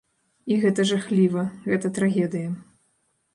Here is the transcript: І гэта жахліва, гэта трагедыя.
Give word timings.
І 0.53 0.55
гэта 0.63 0.85
жахліва, 0.91 1.43
гэта 1.67 1.93
трагедыя. 1.99 2.49